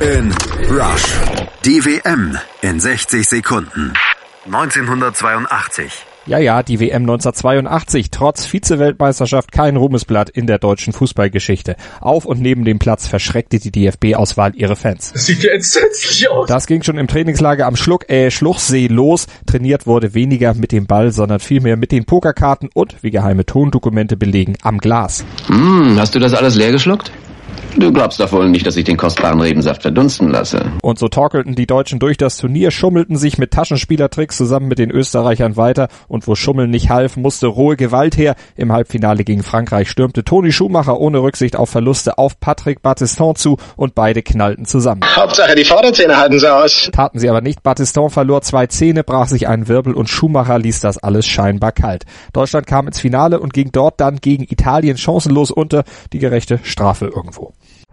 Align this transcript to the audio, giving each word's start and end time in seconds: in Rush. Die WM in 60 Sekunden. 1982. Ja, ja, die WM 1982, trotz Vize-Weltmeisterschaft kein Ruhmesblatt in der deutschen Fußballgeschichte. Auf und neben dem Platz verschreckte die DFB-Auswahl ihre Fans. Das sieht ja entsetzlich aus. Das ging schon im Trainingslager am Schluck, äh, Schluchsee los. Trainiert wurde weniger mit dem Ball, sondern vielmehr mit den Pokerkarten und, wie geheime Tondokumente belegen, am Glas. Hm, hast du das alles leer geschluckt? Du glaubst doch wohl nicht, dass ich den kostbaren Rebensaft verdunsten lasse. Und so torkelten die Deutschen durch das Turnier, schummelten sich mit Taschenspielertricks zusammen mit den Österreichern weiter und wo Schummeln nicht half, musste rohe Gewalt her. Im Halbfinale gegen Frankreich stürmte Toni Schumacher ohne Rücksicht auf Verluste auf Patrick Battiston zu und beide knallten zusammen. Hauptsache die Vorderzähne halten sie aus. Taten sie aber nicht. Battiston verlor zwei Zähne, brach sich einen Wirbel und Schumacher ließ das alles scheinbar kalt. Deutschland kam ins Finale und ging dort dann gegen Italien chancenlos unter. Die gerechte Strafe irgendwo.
in 0.00 0.32
Rush. 0.70 1.04
Die 1.64 1.84
WM 1.84 2.36
in 2.62 2.78
60 2.78 3.26
Sekunden. 3.26 3.92
1982. 4.46 5.92
Ja, 6.26 6.38
ja, 6.38 6.62
die 6.62 6.78
WM 6.78 7.02
1982, 7.02 8.10
trotz 8.10 8.44
Vize-Weltmeisterschaft 8.44 9.50
kein 9.50 9.76
Ruhmesblatt 9.76 10.28
in 10.30 10.46
der 10.46 10.58
deutschen 10.58 10.92
Fußballgeschichte. 10.92 11.76
Auf 12.00 12.26
und 12.26 12.40
neben 12.40 12.64
dem 12.64 12.78
Platz 12.78 13.06
verschreckte 13.08 13.58
die 13.58 13.72
DFB-Auswahl 13.72 14.54
ihre 14.54 14.76
Fans. 14.76 15.12
Das 15.12 15.26
sieht 15.26 15.42
ja 15.42 15.52
entsetzlich 15.52 16.28
aus. 16.30 16.46
Das 16.48 16.66
ging 16.66 16.82
schon 16.82 16.98
im 16.98 17.08
Trainingslager 17.08 17.66
am 17.66 17.76
Schluck, 17.76 18.08
äh, 18.10 18.30
Schluchsee 18.30 18.88
los. 18.88 19.26
Trainiert 19.46 19.86
wurde 19.86 20.14
weniger 20.14 20.54
mit 20.54 20.72
dem 20.72 20.86
Ball, 20.86 21.12
sondern 21.12 21.40
vielmehr 21.40 21.76
mit 21.76 21.92
den 21.92 22.04
Pokerkarten 22.04 22.68
und, 22.74 23.02
wie 23.02 23.10
geheime 23.10 23.46
Tondokumente 23.46 24.16
belegen, 24.16 24.56
am 24.62 24.78
Glas. 24.78 25.24
Hm, 25.46 25.98
hast 25.98 26.14
du 26.14 26.18
das 26.18 26.34
alles 26.34 26.54
leer 26.54 26.72
geschluckt? 26.72 27.10
Du 27.76 27.92
glaubst 27.92 28.18
doch 28.18 28.32
wohl 28.32 28.48
nicht, 28.48 28.66
dass 28.66 28.76
ich 28.76 28.84
den 28.84 28.96
kostbaren 28.96 29.40
Rebensaft 29.40 29.82
verdunsten 29.82 30.30
lasse. 30.30 30.72
Und 30.82 30.98
so 30.98 31.08
torkelten 31.08 31.54
die 31.54 31.66
Deutschen 31.66 31.98
durch 31.98 32.16
das 32.16 32.36
Turnier, 32.36 32.70
schummelten 32.70 33.16
sich 33.16 33.38
mit 33.38 33.52
Taschenspielertricks 33.52 34.36
zusammen 34.36 34.68
mit 34.68 34.78
den 34.78 34.90
Österreichern 34.90 35.56
weiter 35.56 35.88
und 36.08 36.26
wo 36.26 36.34
Schummeln 36.34 36.70
nicht 36.70 36.90
half, 36.90 37.16
musste 37.16 37.46
rohe 37.46 37.76
Gewalt 37.76 38.16
her. 38.16 38.34
Im 38.56 38.72
Halbfinale 38.72 39.22
gegen 39.22 39.42
Frankreich 39.42 39.90
stürmte 39.90 40.24
Toni 40.24 40.52
Schumacher 40.52 40.98
ohne 40.98 41.22
Rücksicht 41.22 41.56
auf 41.56 41.70
Verluste 41.70 42.18
auf 42.18 42.40
Patrick 42.40 42.82
Battiston 42.82 43.36
zu 43.36 43.58
und 43.76 43.94
beide 43.94 44.22
knallten 44.22 44.64
zusammen. 44.64 45.02
Hauptsache 45.04 45.54
die 45.54 45.64
Vorderzähne 45.64 46.16
halten 46.16 46.38
sie 46.38 46.52
aus. 46.52 46.90
Taten 46.92 47.18
sie 47.18 47.28
aber 47.28 47.40
nicht. 47.40 47.62
Battiston 47.62 48.10
verlor 48.10 48.42
zwei 48.42 48.66
Zähne, 48.66 49.04
brach 49.04 49.28
sich 49.28 49.46
einen 49.46 49.68
Wirbel 49.68 49.94
und 49.94 50.08
Schumacher 50.08 50.58
ließ 50.58 50.80
das 50.80 50.98
alles 50.98 51.26
scheinbar 51.26 51.72
kalt. 51.72 52.04
Deutschland 52.32 52.66
kam 52.66 52.86
ins 52.86 52.98
Finale 52.98 53.40
und 53.40 53.52
ging 53.52 53.70
dort 53.72 54.00
dann 54.00 54.16
gegen 54.16 54.44
Italien 54.44 54.96
chancenlos 54.96 55.50
unter. 55.50 55.84
Die 56.12 56.18
gerechte 56.18 56.60
Strafe 56.62 57.06
irgendwo. 57.06 57.52